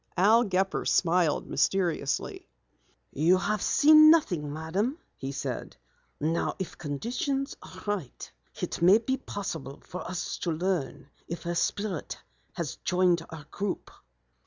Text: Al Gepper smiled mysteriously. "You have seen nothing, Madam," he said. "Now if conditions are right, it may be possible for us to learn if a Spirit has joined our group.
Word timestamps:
Al 0.17 0.43
Gepper 0.45 0.83
smiled 0.83 1.47
mysteriously. 1.47 2.47
"You 3.13 3.37
have 3.37 3.61
seen 3.61 4.09
nothing, 4.09 4.51
Madam," 4.51 4.97
he 5.15 5.31
said. 5.31 5.77
"Now 6.19 6.55
if 6.57 6.75
conditions 6.75 7.55
are 7.61 7.83
right, 7.85 8.31
it 8.59 8.81
may 8.81 8.97
be 8.97 9.17
possible 9.17 9.79
for 9.85 10.01
us 10.01 10.39
to 10.39 10.51
learn 10.53 11.07
if 11.27 11.45
a 11.45 11.53
Spirit 11.53 12.17
has 12.53 12.77
joined 12.77 13.23
our 13.29 13.43
group. 13.51 13.91